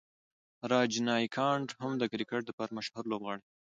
[0.73, 3.47] راجنیکانټ هم د کرکټ د پاره مشهوره لوبغاړی و.